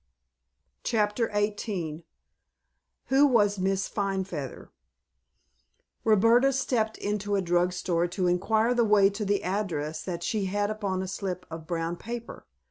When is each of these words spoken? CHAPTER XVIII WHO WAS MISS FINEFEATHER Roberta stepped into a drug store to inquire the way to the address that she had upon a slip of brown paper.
CHAPTER 0.83 1.29
XVIII 1.31 2.03
WHO 3.09 3.27
WAS 3.27 3.59
MISS 3.59 3.87
FINEFEATHER 3.87 4.71
Roberta 6.03 6.51
stepped 6.53 6.97
into 6.97 7.35
a 7.35 7.41
drug 7.43 7.71
store 7.71 8.07
to 8.07 8.25
inquire 8.25 8.73
the 8.73 8.83
way 8.83 9.11
to 9.11 9.23
the 9.23 9.43
address 9.43 10.03
that 10.03 10.23
she 10.23 10.45
had 10.45 10.71
upon 10.71 11.03
a 11.03 11.07
slip 11.07 11.45
of 11.51 11.67
brown 11.67 11.97
paper. 11.97 12.47